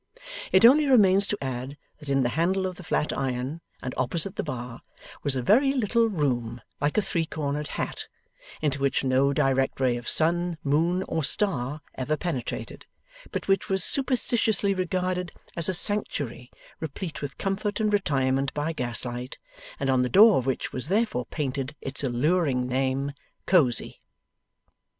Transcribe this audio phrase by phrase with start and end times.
[0.51, 4.35] It only remains to add that in the handle of the flat iron, and opposite
[4.35, 4.81] the bar,
[5.21, 8.07] was a very little room like a three cornered hat,
[8.63, 12.87] into which no direct ray of sun, moon, or star, ever penetrated,
[13.31, 16.49] but which was superstitiously regarded as a sanctuary
[16.79, 19.37] replete with comfort and retirement by gaslight,
[19.79, 23.11] and on the door of which was therefore painted its alluring name:
[23.45, 23.99] Cosy.